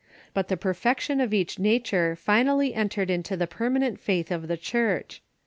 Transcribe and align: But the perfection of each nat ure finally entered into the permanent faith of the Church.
But 0.33 0.47
the 0.47 0.57
perfection 0.57 1.21
of 1.21 1.31
each 1.31 1.59
nat 1.59 1.91
ure 1.91 2.15
finally 2.15 2.73
entered 2.73 3.11
into 3.11 3.37
the 3.37 3.45
permanent 3.45 3.99
faith 3.99 4.31
of 4.31 4.47
the 4.47 4.57
Church. 4.57 5.21